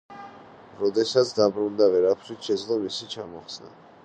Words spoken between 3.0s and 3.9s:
ჩამოხსნა.